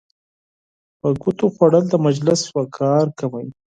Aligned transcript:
په 0.99 1.07
ګوتو 1.21 1.45
خوړل 1.53 1.85
د 1.89 1.95
مجلس 2.05 2.41
وقار 2.57 3.05
کموي. 3.19 3.47